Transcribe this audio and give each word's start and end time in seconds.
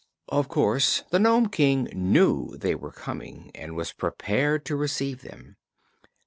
Of 0.29 0.47
course 0.47 1.03
the 1.11 1.19
Nome 1.19 1.49
King 1.49 1.87
knew 1.93 2.57
they 2.57 2.73
were 2.73 2.91
coming 2.91 3.51
and 3.53 3.75
was 3.75 3.93
prepared 3.93 4.65
to 4.65 4.75
receive 4.75 5.21
them. 5.21 5.57